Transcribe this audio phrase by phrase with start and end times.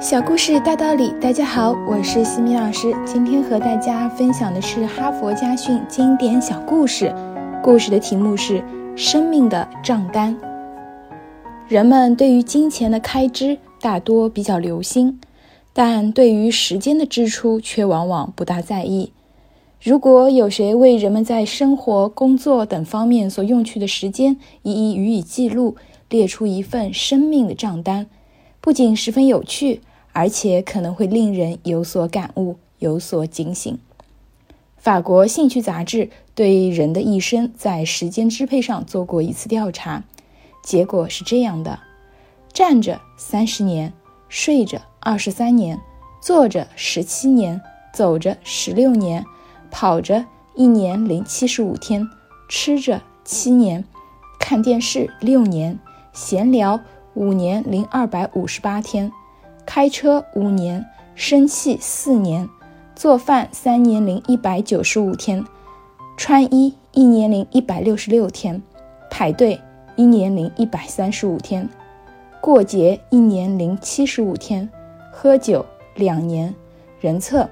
[0.00, 2.96] 小故事大道理，大家好，我是西米老师。
[3.04, 7.14] 今天和大家分享的是哈佛家训经典小故事，
[7.62, 8.60] 故事的题目是
[8.96, 10.34] 《生命的账单》。
[11.68, 15.20] 人们对于金钱的开支大多比较留心，
[15.74, 19.12] 但对于时间的支出却往往不大在意。
[19.82, 25.76] 如果有谁为人们在生活、工作等方面所用去的时间一一予以记录，
[26.08, 28.06] 列出一份生命的账单，
[28.62, 29.82] 不仅十分有趣。
[30.12, 33.78] 而且可能会令人有所感悟、有所警醒。
[34.76, 40.04] 法国兴趣杂志对人的一生在时间支配上做过一次调查，
[40.62, 41.80] 结果是这样的：
[42.52, 43.92] 站着三十年，
[44.28, 45.78] 睡着二十三年，
[46.22, 47.60] 坐着十七年，
[47.92, 49.24] 走着十六年，
[49.70, 50.24] 跑着
[50.54, 52.08] 一年零七十五天，
[52.48, 53.84] 吃着七年，
[54.38, 55.78] 看电视六年，
[56.14, 56.80] 闲聊
[57.12, 59.12] 五年零二百五十八天。
[59.66, 62.48] 开车五年，生气四年，
[62.94, 65.44] 做饭三年零一百九十五天，
[66.16, 68.60] 穿衣一年零一百六十六天，
[69.10, 69.60] 排队
[69.96, 71.68] 一年零一百三十五天，
[72.40, 74.68] 过节一年零七十五天，
[75.12, 76.54] 喝酒两年，
[77.00, 77.48] 人测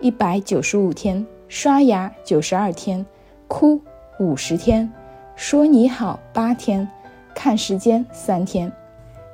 [0.00, 3.04] 一百九十五天，刷牙九十二天，
[3.48, 3.80] 哭
[4.18, 4.92] 五十天，
[5.36, 6.86] 说你好八天，
[7.34, 8.70] 看时间三天。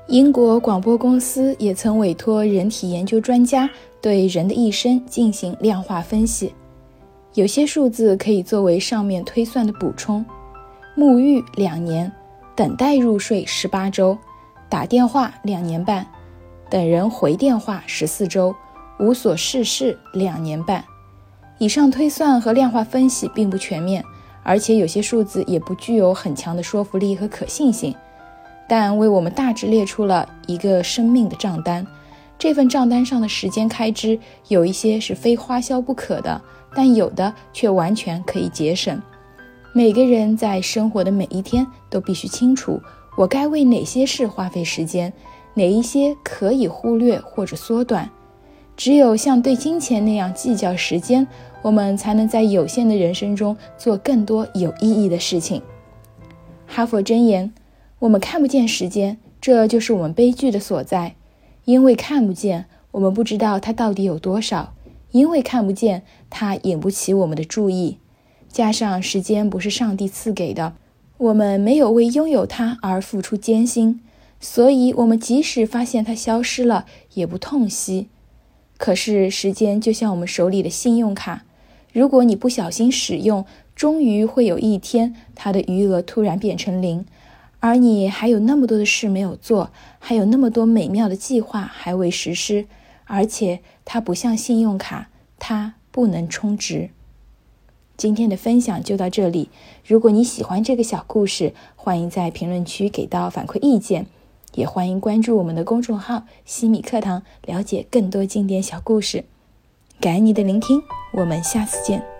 [0.08, 3.68] 英国广播公司也曾委托人体研究专家
[4.00, 6.54] 对人的一生进行量化分析，
[7.34, 10.24] 有些数字可以作为上面推算的补充：
[10.96, 12.10] 沐浴两年，
[12.56, 14.16] 等待入睡十八周，
[14.70, 16.06] 打电话两年半，
[16.70, 18.56] 等人回电话十四周，
[18.98, 20.82] 无所事事两年半。
[21.58, 24.02] 以上推算和量化分析并不全面，
[24.42, 27.94] 而且有些数字也不具有很强的说服力和可信性。
[28.68, 31.84] 但为我们大致列出了一个生命的账单，
[32.38, 36.40] 这份账单上的时间开支有一些是非花销不可的，
[36.74, 39.00] 但有的却完全可以节省。
[39.72, 42.78] 每个人在生活的每一天都必须清楚，
[43.16, 45.10] 我该为哪些事花费时间，
[45.54, 48.08] 哪一些可以忽略或者缩短。
[48.76, 51.26] 只有像对金钱那样计较时间，
[51.62, 55.62] 我们才能在有限的人生中做更多有意义的事情。
[56.66, 57.52] 哈佛箴言。
[58.00, 61.16] 我们看不见时间，这就是我们悲剧的所在。
[61.64, 64.72] 因为看不见，我们不知道它到底有多少；
[65.10, 67.98] 因为看不见，它引不起我们的注意。
[68.48, 70.74] 加上时间不是上帝赐给的，
[71.18, 74.00] 我们没有为拥有它而付出艰辛，
[74.40, 78.08] 所以我们即使发现它消失了，也不痛惜。
[78.78, 81.44] 可是时间就像我们手里的信用卡，
[81.92, 83.44] 如果你不小心使用，
[83.74, 87.04] 终于会有一天，它的余额突然变成零。
[87.60, 92.66] 而你还有那么多的事没有做，还有那么多美妙的计划还未实施，
[93.04, 95.08] 而且它不像信用卡，
[95.38, 96.90] 它不能充值。
[97.96, 99.50] 今天的分享就到这里。
[99.84, 104.06] 如果你喜欢这个小故事，欢迎在评论区给到反馈意见，
[104.54, 109.24] 也欢迎关注我们的公众号“西米课堂”，了解更多经典小故事。
[110.00, 110.80] 感恩你的聆听，
[111.14, 112.17] 我们下次见。